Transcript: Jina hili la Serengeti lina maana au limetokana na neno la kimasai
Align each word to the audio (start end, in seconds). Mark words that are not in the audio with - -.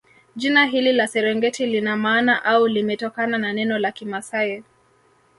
Jina 0.35 0.65
hili 0.65 0.93
la 0.93 1.07
Serengeti 1.07 1.65
lina 1.65 1.95
maana 1.97 2.43
au 2.45 2.67
limetokana 2.67 3.37
na 3.37 3.53
neno 3.53 3.79
la 3.79 3.91
kimasai 3.91 4.63